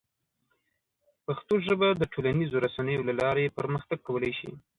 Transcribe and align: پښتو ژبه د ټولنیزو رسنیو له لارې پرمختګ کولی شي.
پښتو 1.25 1.53
ژبه 1.67 1.87
د 1.95 2.03
ټولنیزو 2.13 2.57
رسنیو 2.65 3.07
له 3.09 3.13
لارې 3.21 3.53
پرمختګ 3.57 3.99
کولی 4.07 4.31
شي. 4.39 4.51